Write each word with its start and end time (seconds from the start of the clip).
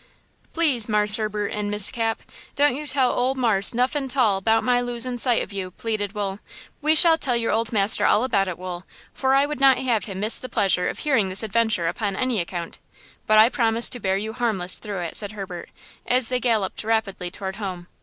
"Please, 0.55 0.89
Marse 0.89 1.17
Herbert 1.17 1.49
and 1.49 1.69
Miss 1.69 1.91
Cap, 1.91 2.23
don't 2.55 2.75
you 2.75 2.87
tell 2.87 3.11
ole 3.11 3.35
marse 3.35 3.75
nuffin 3.75 4.09
'tall 4.09 4.41
'bout 4.41 4.63
my 4.63 4.81
loosin' 4.81 5.19
sight 5.19 5.43
of 5.43 5.53
you!" 5.53 5.69
pleaded 5.69 6.13
Wool. 6.13 6.39
"We 6.81 6.95
shall 6.95 7.19
tell 7.19 7.35
your 7.35 7.51
old 7.51 7.71
master 7.71 8.07
all 8.07 8.23
about 8.23 8.47
it, 8.47 8.57
Wool, 8.57 8.83
for 9.13 9.35
I 9.35 9.45
would 9.45 9.59
not 9.59 9.77
have 9.77 10.05
him 10.05 10.19
miss 10.21 10.39
the 10.39 10.49
pleasure 10.49 10.87
of 10.87 10.97
hearing 10.97 11.29
this 11.29 11.43
adventure 11.43 11.85
upon 11.87 12.15
any 12.15 12.39
account; 12.41 12.79
but 13.27 13.37
I 13.37 13.49
promise 13.49 13.91
to 13.91 13.99
bear 13.99 14.17
you 14.17 14.33
harmless 14.33 14.79
through 14.79 15.01
it," 15.01 15.15
said 15.15 15.33
Herbert, 15.33 15.69
as 16.07 16.29
they 16.29 16.39
galloped 16.39 16.83
rapidly 16.83 17.29
toward 17.29 17.57
home. 17.57 17.85